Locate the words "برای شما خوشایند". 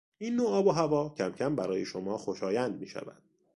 1.55-2.79